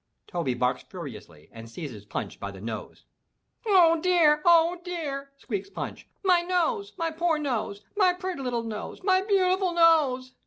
"Toby 0.31 0.55
barks 0.55 0.81
furiously 0.81 1.47
and 1.51 1.69
seizes 1.69 2.05
Punch 2.05 2.39
by 2.39 2.49
the 2.49 2.59
nose. 2.59 3.05
'*0h 3.67 4.01
dear! 4.01 4.41
Oh 4.43 4.79
dear!" 4.83 5.29
squeaks 5.37 5.69
Punch, 5.69 6.07
'*My 6.23 6.41
nose! 6.41 6.93
my 6.97 7.11
poor 7.11 7.37
nose! 7.37 7.83
my 7.95 8.11
pretty 8.11 8.41
little 8.41 8.63
nose, 8.63 9.03
my 9.03 9.21
beautiful 9.21 9.73
nose! 9.75 10.33